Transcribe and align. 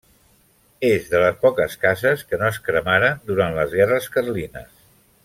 És 0.87 1.03
de 1.11 1.19
les 1.23 1.37
poques 1.43 1.77
cases 1.83 2.25
que 2.31 2.39
no 2.45 2.49
es 2.53 2.59
cremaren 2.71 3.23
durant 3.29 3.59
les 3.59 3.77
guerres 3.81 4.09
carlines. 4.17 4.73